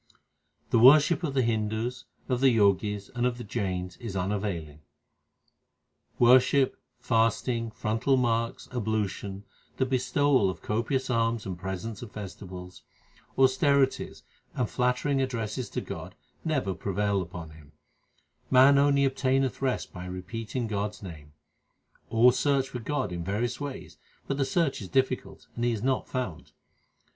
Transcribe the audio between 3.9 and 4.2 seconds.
is